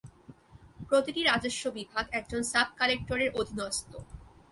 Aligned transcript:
প্রতিটি 0.89 1.21
রাজস্ব 1.23 1.63
বিভাগ 1.77 2.05
একজন 2.11 2.41
সাব-কালেকটরের 2.43 3.31
অধীনস্থ। 3.35 3.91